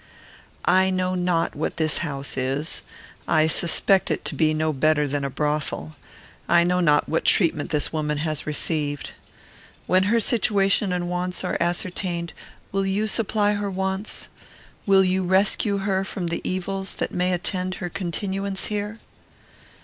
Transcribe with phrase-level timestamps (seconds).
[0.65, 2.81] I know not what this house is;
[3.27, 5.95] I suspect it to be no better than a brothel.
[6.49, 9.11] I know not what treatment this woman has received.
[9.85, 12.33] When her situation and wants are ascertained,
[12.71, 14.27] will you supply her wants?
[14.87, 18.97] Will you rescue her from evils that may attend her continuance here?"